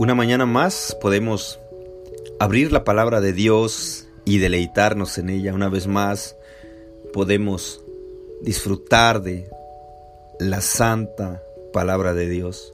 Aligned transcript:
Una 0.00 0.14
mañana 0.14 0.46
más 0.46 0.96
podemos 0.98 1.60
abrir 2.38 2.72
la 2.72 2.84
palabra 2.84 3.20
de 3.20 3.34
Dios 3.34 4.08
y 4.24 4.38
deleitarnos 4.38 5.18
en 5.18 5.28
ella. 5.28 5.52
Una 5.52 5.68
vez 5.68 5.86
más 5.86 6.38
podemos 7.12 7.84
disfrutar 8.40 9.20
de 9.20 9.50
la 10.38 10.62
santa 10.62 11.42
palabra 11.74 12.14
de 12.14 12.30
Dios. 12.30 12.72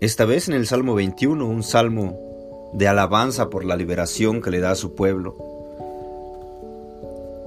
Esta 0.00 0.24
vez 0.24 0.48
en 0.48 0.54
el 0.54 0.66
Salmo 0.66 0.96
21, 0.96 1.46
un 1.46 1.62
salmo 1.62 2.72
de 2.72 2.88
alabanza 2.88 3.48
por 3.48 3.64
la 3.64 3.76
liberación 3.76 4.42
que 4.42 4.50
le 4.50 4.58
da 4.58 4.72
a 4.72 4.74
su 4.74 4.96
pueblo. 4.96 5.36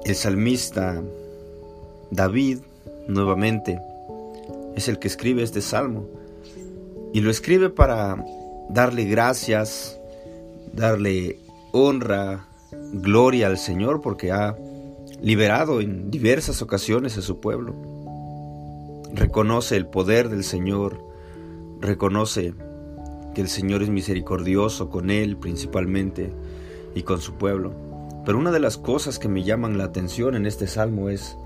El 0.05 0.15
salmista 0.15 1.03
David, 2.11 2.59
nuevamente, 3.09 3.77
es 4.73 4.87
el 4.87 4.99
que 4.99 5.09
escribe 5.09 5.43
este 5.43 5.59
salmo. 5.59 6.07
Y 7.11 7.19
lo 7.19 7.29
escribe 7.29 7.69
para 7.69 8.23
darle 8.69 9.05
gracias, 9.05 9.99
darle 10.73 11.39
honra, 11.71 12.47
gloria 12.93 13.47
al 13.47 13.57
Señor 13.57 14.01
porque 14.01 14.31
ha 14.31 14.57
liberado 15.21 15.81
en 15.81 16.11
diversas 16.11 16.61
ocasiones 16.61 17.17
a 17.17 17.21
su 17.21 17.39
pueblo. 17.39 17.73
Reconoce 19.13 19.75
el 19.75 19.87
poder 19.87 20.29
del 20.29 20.43
Señor, 20.43 21.01
reconoce 21.79 22.53
que 23.33 23.41
el 23.41 23.49
Señor 23.49 23.83
es 23.83 23.89
misericordioso 23.89 24.89
con 24.89 25.09
él 25.09 25.37
principalmente 25.37 26.33
y 26.95 27.03
con 27.03 27.21
su 27.21 27.33
pueblo. 27.33 27.73
Pero 28.25 28.39
una 28.39 28.51
de 28.51 28.59
las 28.59 28.77
cosas 28.77 29.19
que 29.19 29.27
me 29.27 29.43
llaman 29.43 29.77
la 29.77 29.83
atención 29.83 30.35
en 30.35 30.45
este 30.45 30.67
salmo 30.67 31.09
es 31.09 31.37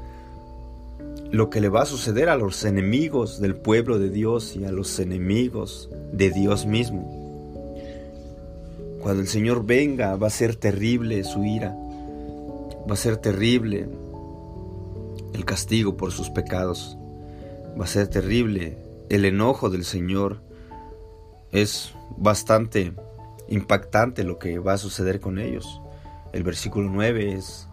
lo 1.31 1.49
que 1.49 1.61
le 1.61 1.69
va 1.69 1.83
a 1.83 1.85
suceder 1.85 2.29
a 2.29 2.35
los 2.35 2.65
enemigos 2.65 3.39
del 3.39 3.55
pueblo 3.55 3.99
de 3.99 4.09
Dios 4.09 4.55
y 4.55 4.65
a 4.65 4.71
los 4.71 4.99
enemigos 4.99 5.89
de 6.11 6.31
Dios 6.31 6.65
mismo. 6.65 7.15
Cuando 8.99 9.21
el 9.21 9.27
Señor 9.27 9.65
venga 9.65 10.15
va 10.15 10.27
a 10.27 10.31
ser 10.31 10.55
terrible 10.55 11.23
su 11.23 11.45
ira, 11.45 11.75
va 12.89 12.93
a 12.93 12.97
ser 12.97 13.17
terrible 13.17 13.87
el 15.33 15.45
castigo 15.45 15.95
por 15.95 16.11
sus 16.11 16.29
pecados, 16.31 16.97
va 17.79 17.85
a 17.85 17.87
ser 17.87 18.07
terrible 18.07 18.77
el 19.09 19.23
enojo 19.23 19.69
del 19.69 19.85
Señor. 19.85 20.41
Es 21.51 21.93
bastante 22.17 22.93
impactante 23.47 24.23
lo 24.23 24.37
que 24.39 24.59
va 24.59 24.73
a 24.73 24.77
suceder 24.77 25.19
con 25.19 25.39
ellos. 25.39 25.81
El 26.33 26.43
versículo 26.43 26.89
9 26.89 27.33
es 27.33 27.68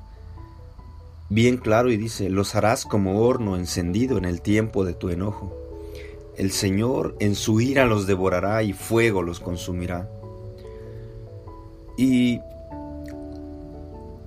bien 1.29 1.57
claro 1.57 1.91
y 1.91 1.97
dice, 1.97 2.31
los 2.31 2.55
harás 2.55 2.85
como 2.85 3.21
horno 3.23 3.57
encendido 3.57 4.19
en 4.19 4.25
el 4.25 4.41
tiempo 4.41 4.85
de 4.85 4.95
tu 4.95 5.09
enojo. 5.09 5.57
El 6.37 6.51
Señor 6.53 7.17
en 7.19 7.35
su 7.35 7.61
ira 7.61 7.87
los 7.87 8.07
devorará 8.07 8.63
y 8.63 8.73
fuego 8.73 9.23
los 9.23 9.41
consumirá. 9.41 10.11
Y 11.97 12.41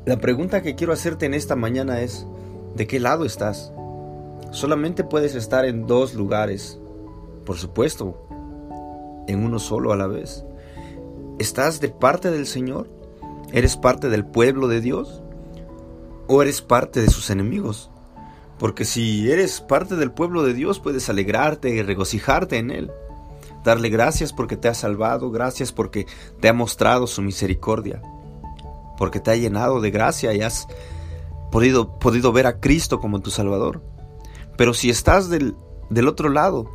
la 0.06 0.17
pregunta 0.17 0.61
que 0.61 0.75
quiero 0.75 0.94
hacerte 0.94 1.28
en 1.28 1.36
esta 1.36 1.56
mañana 1.56 2.02
es, 2.02 2.25
¿de 2.75 2.88
qué 2.88 3.00
lado 3.00 3.25
estás? 3.25 3.72
Solamente 4.52 5.03
puedes 5.03 5.36
estar 5.36 5.66
en 5.66 5.86
dos 5.86 6.16
lugares, 6.16 6.80
por 7.45 7.58
supuesto, 7.58 8.28
en 9.28 9.44
uno 9.44 9.59
solo 9.59 9.94
a 9.94 9.97
la 9.97 10.08
vez. 10.08 10.44
¿Estás 11.38 11.80
de 11.80 11.89
parte 11.89 12.31
del 12.31 12.47
Señor? 12.47 12.89
¿Eres 13.53 13.78
parte 13.78 14.09
del 14.09 14.25
pueblo 14.25 14.67
de 14.67 14.81
Dios? 14.81 15.19
¿O 16.30 16.41
eres 16.41 16.61
parte 16.61 17.02
de 17.02 17.09
sus 17.09 17.30
enemigos? 17.30 17.89
Porque 18.58 18.85
si 18.85 19.30
eres 19.30 19.59
parte 19.59 19.97
del 19.97 20.11
pueblo 20.11 20.44
de 20.44 20.53
Dios, 20.53 20.80
puedes 20.80 21.09
alegrarte 21.09 21.69
y 21.69 21.81
regocijarte 21.81 22.58
en 22.58 22.72
Él 22.72 22.91
darle 23.63 23.89
gracias 23.89 24.33
porque 24.33 24.57
te 24.57 24.67
ha 24.67 24.73
salvado, 24.73 25.31
gracias 25.31 25.72
porque 25.72 26.07
te 26.39 26.50
ha 26.50 26.53
mostrado 26.53 27.07
su 27.07 27.22
misericordia, 27.22 28.01
porque 28.97 29.19
te 29.19 29.31
ha 29.31 29.35
llenado 29.35 29.81
de 29.81 29.91
gracia 29.91 30.34
y 30.34 30.41
has 30.41 30.68
podido, 31.51 32.00
podido 32.00 32.31
ver 32.31 32.47
a 32.47 32.59
Cristo 32.59 33.00
como 33.00 33.22
tu 33.22 33.31
Salvador. 33.31 33.81
Pero 34.57 34.73
si 34.73 34.89
estás 34.89 35.29
del, 35.29 35.56
del 35.89 36.07
otro 36.07 36.29
lado, 36.29 36.69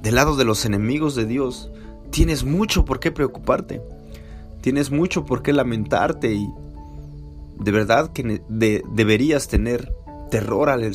del 0.00 0.14
lado 0.14 0.36
de 0.36 0.44
los 0.44 0.64
enemigos 0.64 1.14
de 1.14 1.26
Dios, 1.26 1.70
tienes 2.10 2.44
mucho 2.44 2.84
por 2.84 3.00
qué 3.00 3.10
preocuparte, 3.10 3.82
tienes 4.60 4.90
mucho 4.90 5.24
por 5.24 5.42
qué 5.42 5.52
lamentarte 5.52 6.32
y 6.32 6.48
de 7.60 7.72
verdad 7.72 8.12
que 8.12 8.42
deberías 8.48 9.48
tener 9.48 9.94
terror 10.30 10.70
al, 10.70 10.90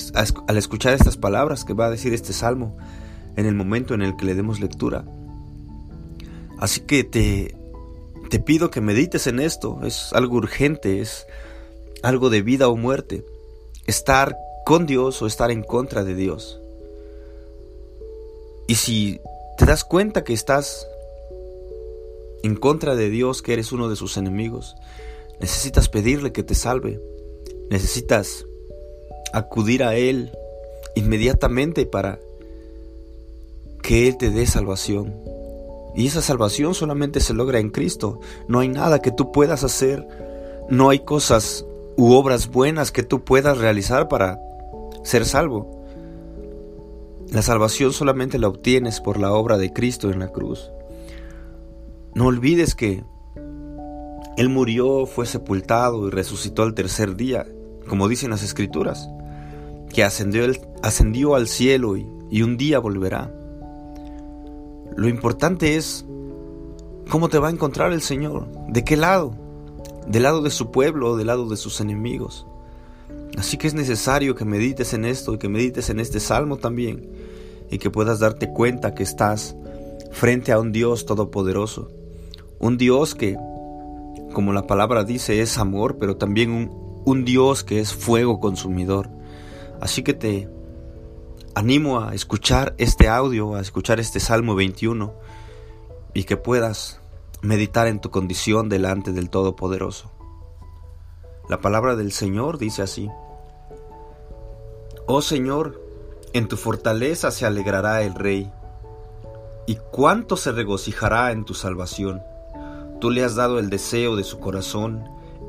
al 0.47 0.57
escuchar 0.57 0.93
estas 0.93 1.17
palabras 1.17 1.63
que 1.65 1.73
va 1.73 1.87
a 1.87 1.91
decir 1.91 2.13
este 2.13 2.33
salmo 2.33 2.77
en 3.35 3.45
el 3.45 3.55
momento 3.55 3.93
en 3.93 4.01
el 4.01 4.15
que 4.15 4.25
le 4.25 4.35
demos 4.35 4.59
lectura. 4.59 5.05
Así 6.57 6.81
que 6.81 7.03
te, 7.03 7.55
te 8.29 8.39
pido 8.39 8.71
que 8.71 8.81
medites 8.81 9.27
en 9.27 9.39
esto, 9.39 9.79
es 9.83 10.13
algo 10.13 10.37
urgente, 10.37 11.01
es 11.01 11.27
algo 12.01 12.29
de 12.29 12.41
vida 12.41 12.67
o 12.69 12.75
muerte, 12.75 13.25
estar 13.85 14.37
con 14.65 14.85
Dios 14.85 15.21
o 15.21 15.27
estar 15.27 15.51
en 15.51 15.63
contra 15.63 16.03
de 16.03 16.15
Dios. 16.15 16.59
Y 18.67 18.75
si 18.75 19.19
te 19.57 19.65
das 19.65 19.83
cuenta 19.83 20.23
que 20.23 20.33
estás 20.33 20.87
en 22.41 22.55
contra 22.55 22.95
de 22.95 23.09
Dios, 23.09 23.41
que 23.41 23.53
eres 23.53 23.71
uno 23.71 23.89
de 23.89 23.95
sus 23.95 24.17
enemigos, 24.17 24.75
necesitas 25.39 25.89
pedirle 25.89 26.31
que 26.31 26.43
te 26.43 26.55
salve, 26.55 26.99
necesitas 27.69 28.45
acudir 29.33 29.83
a 29.83 29.95
Él 29.95 30.31
inmediatamente 30.95 31.85
para 31.85 32.19
que 33.81 34.07
Él 34.07 34.17
te 34.17 34.29
dé 34.29 34.45
salvación. 34.47 35.13
Y 35.95 36.07
esa 36.07 36.21
salvación 36.21 36.73
solamente 36.73 37.19
se 37.19 37.33
logra 37.33 37.59
en 37.59 37.69
Cristo. 37.69 38.19
No 38.47 38.59
hay 38.59 38.67
nada 38.67 38.99
que 38.99 39.11
tú 39.11 39.31
puedas 39.31 39.63
hacer, 39.63 40.05
no 40.69 40.89
hay 40.89 40.99
cosas 40.99 41.65
u 41.95 42.13
obras 42.13 42.49
buenas 42.49 42.91
que 42.91 43.03
tú 43.03 43.23
puedas 43.23 43.57
realizar 43.57 44.07
para 44.09 44.39
ser 45.03 45.25
salvo. 45.25 45.85
La 47.29 47.41
salvación 47.41 47.93
solamente 47.93 48.39
la 48.39 48.47
obtienes 48.47 49.01
por 49.01 49.19
la 49.19 49.33
obra 49.33 49.57
de 49.57 49.71
Cristo 49.73 50.11
en 50.11 50.19
la 50.19 50.29
cruz. 50.29 50.71
No 52.13 52.27
olvides 52.27 52.75
que 52.75 53.03
Él 54.37 54.49
murió, 54.49 55.05
fue 55.05 55.25
sepultado 55.25 56.07
y 56.07 56.11
resucitó 56.11 56.63
al 56.63 56.73
tercer 56.73 57.15
día, 57.15 57.47
como 57.87 58.07
dicen 58.07 58.31
las 58.31 58.43
Escrituras, 58.43 59.09
que 59.93 60.03
ascendió, 60.03 60.45
ascendió 60.83 61.35
al 61.35 61.47
cielo 61.47 61.95
y, 61.95 62.05
y 62.29 62.41
un 62.41 62.57
día 62.57 62.79
volverá. 62.79 63.33
Lo 64.95 65.07
importante 65.07 65.75
es 65.75 66.05
cómo 67.09 67.29
te 67.29 67.39
va 67.39 67.47
a 67.47 67.51
encontrar 67.51 67.93
el 67.93 68.01
Señor, 68.01 68.47
de 68.67 68.83
qué 68.83 68.97
lado, 68.97 69.35
del 70.07 70.23
lado 70.23 70.41
de 70.41 70.51
su 70.51 70.71
pueblo 70.71 71.11
o 71.11 71.17
del 71.17 71.27
lado 71.27 71.47
de 71.47 71.57
sus 71.57 71.79
enemigos. 71.79 72.45
Así 73.37 73.57
que 73.57 73.67
es 73.67 73.73
necesario 73.73 74.35
que 74.35 74.45
medites 74.45 74.93
en 74.93 75.05
esto 75.05 75.33
y 75.33 75.37
que 75.37 75.49
medites 75.49 75.89
en 75.89 75.99
este 75.99 76.19
salmo 76.19 76.57
también 76.57 77.09
y 77.69 77.77
que 77.77 77.89
puedas 77.89 78.19
darte 78.19 78.49
cuenta 78.49 78.93
que 78.93 79.03
estás 79.03 79.55
frente 80.11 80.51
a 80.51 80.59
un 80.59 80.71
Dios 80.71 81.05
todopoderoso, 81.05 81.89
un 82.59 82.77
Dios 82.77 83.15
que, 83.15 83.37
como 84.35 84.51
la 84.51 84.67
palabra 84.67 85.05
dice, 85.05 85.41
es 85.41 85.57
amor, 85.57 85.97
pero 85.97 86.17
también 86.17 86.69
un, 87.05 87.23
Dios 87.23 87.63
que 87.63 87.79
es 87.79 87.93
fuego 87.93 88.41
consumidor. 88.41 89.09
Así 89.81 90.03
que 90.03 90.13
te 90.13 90.49
animo 91.55 92.01
a 92.01 92.13
escuchar 92.13 92.75
este 92.77 93.07
audio, 93.07 93.55
a 93.55 93.61
escuchar 93.61 94.01
este 94.01 94.19
Salmo 94.19 94.53
21 94.53 95.13
y 96.13 96.25
que 96.25 96.35
puedas 96.35 96.99
meditar 97.41 97.87
en 97.87 98.01
tu 98.01 98.11
condición 98.11 98.67
delante 98.67 99.13
del 99.13 99.29
Todopoderoso. 99.29 100.11
La 101.47 101.61
palabra 101.61 101.95
del 101.95 102.11
Señor 102.11 102.57
dice 102.57 102.81
así, 102.81 103.09
Oh 105.07 105.21
Señor, 105.21 105.81
en 106.33 106.49
tu 106.49 106.57
fortaleza 106.57 107.31
se 107.31 107.45
alegrará 107.45 108.01
el 108.01 108.15
Rey, 108.15 108.51
y 109.65 109.77
cuánto 109.91 110.35
se 110.35 110.51
regocijará 110.51 111.31
en 111.31 111.45
tu 111.45 111.53
salvación. 111.53 112.21
Tú 113.05 113.11
le 113.11 113.23
has 113.23 113.35
dado 113.35 113.59
el 113.59 113.69
deseo 113.69 114.15
de 114.15 114.23
su 114.23 114.39
corazón, 114.39 115.03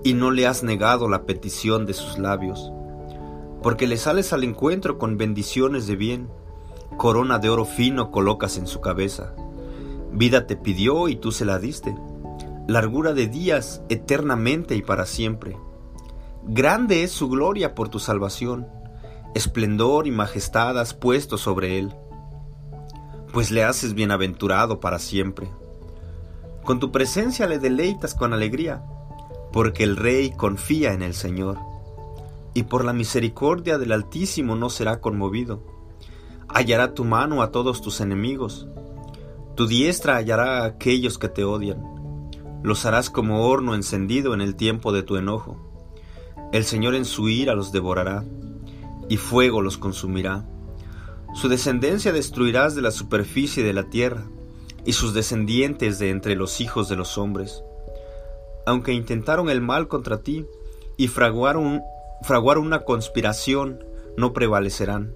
y 0.05 0.13
no 0.13 0.31
le 0.31 0.47
has 0.47 0.63
negado 0.63 1.09
la 1.09 1.25
petición 1.25 1.87
de 1.87 1.95
sus 1.95 2.19
labios 2.19 2.71
porque 3.63 3.87
le 3.87 3.97
sales 3.97 4.33
al 4.33 4.45
encuentro 4.45 4.99
con 4.99 5.17
bendiciones 5.17 5.87
de 5.87 5.97
bien, 5.97 6.29
corona 6.99 7.39
de 7.39 7.49
oro 7.49 7.65
fino 7.65 8.11
colocas 8.13 8.59
en 8.59 8.67
su 8.67 8.81
cabeza. 8.81 9.35
Vida 10.13 10.47
te 10.47 10.55
pidió 10.55 11.09
y 11.09 11.17
tú 11.17 11.33
se 11.33 11.45
la 11.47 11.59
diste, 11.59 11.97
largura 12.69 13.15
de 13.15 13.27
días 13.27 13.83
eternamente 13.89 14.77
y 14.77 14.83
para 14.83 15.07
siempre. 15.07 15.57
Grande 16.45 17.05
es 17.05 17.11
su 17.11 17.29
gloria 17.29 17.75
por 17.75 17.89
tu 17.89 17.99
salvación, 17.99 18.69
esplendor 19.35 20.07
y 20.07 20.13
majestad 20.13 20.79
has 20.79 20.95
puesto 20.95 21.39
sobre 21.39 21.79
él, 21.79 21.93
pues 23.33 23.51
le 23.51 23.65
haces 23.65 23.95
bienaventurado 23.95 24.79
para 24.79 25.01
siempre. 25.01 25.49
Con 26.67 26.81
tu 26.81 26.91
presencia 26.91 27.47
le 27.47 27.61
deleitas 27.61 28.13
con 28.13 28.33
alegría, 28.33 28.85
porque 29.53 29.85
el 29.85 29.97
Rey 29.97 30.33
confía 30.33 30.93
en 30.95 31.03
el 31.03 31.15
Señor 31.15 31.59
y 32.55 32.65
por 32.65 32.85
la 32.85 32.93
misericordia 32.93 33.79
del 33.79 33.93
Altísimo 33.93 34.57
no 34.57 34.69
será 34.69 35.01
conmovido. 35.01 35.63
Hallará 36.49 36.93
tu 36.93 37.05
mano 37.05 37.43
a 37.43 37.53
todos 37.53 37.83
tus 37.83 38.01
enemigos. 38.01 38.67
Tu 39.55 39.69
diestra 39.69 40.17
hallará 40.17 40.63
a 40.63 40.65
aquellos 40.65 41.19
que 41.19 41.29
te 41.29 41.45
odian. 41.45 41.81
Los 42.65 42.85
harás 42.85 43.11
como 43.11 43.47
horno 43.47 43.77
encendido 43.77 44.35
en 44.35 44.41
el 44.41 44.57
tiempo 44.57 44.91
de 44.91 45.05
tu 45.05 45.17
enojo. 45.17 45.57
El 46.53 46.65
Señor 46.65 46.97
en 46.97 47.05
su 47.05 47.29
ira 47.29 47.55
los 47.55 47.71
devorará, 47.71 48.25
y 49.09 49.19
fuego 49.19 49.63
los 49.63 49.79
consumirá. 49.79 50.49
Su 51.33 51.49
descendencia 51.49 52.13
destruirás 52.13 52.75
de 52.75 52.83
la 52.83 52.91
superficie 52.91 53.63
de 53.63 53.73
la 53.73 53.85
tierra, 53.85 54.27
y 54.87 54.93
sus 54.93 55.13
descendientes 55.13 55.99
de 55.99 56.11
entre 56.11 56.37
los 56.37 56.61
hijos 56.61 56.89
de 56.89 56.97
los 56.97 57.19
hombres. 57.19 57.63
Aunque 58.65 58.93
intentaron 58.93 59.51
el 59.51 59.61
mal 59.61 59.89
contra 59.89 60.23
ti, 60.23 60.47
y 60.97 61.09
fraguaron, 61.09 61.83
fraguaron 62.23 62.67
una 62.67 62.85
conspiración, 62.85 63.85
no 64.17 64.33
prevalecerán, 64.33 65.15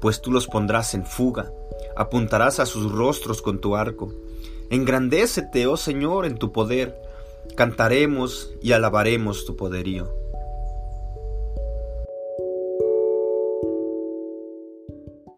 pues 0.00 0.20
tú 0.20 0.30
los 0.30 0.46
pondrás 0.46 0.94
en 0.94 1.04
fuga, 1.04 1.52
apuntarás 1.96 2.60
a 2.60 2.66
sus 2.66 2.92
rostros 2.92 3.42
con 3.42 3.60
tu 3.60 3.74
arco. 3.74 4.12
Engrandécete, 4.70 5.66
oh 5.66 5.76
Señor, 5.76 6.26
en 6.26 6.38
tu 6.38 6.52
poder, 6.52 6.96
cantaremos 7.56 8.54
y 8.62 8.72
alabaremos 8.72 9.44
tu 9.44 9.56
poderío. 9.56 10.23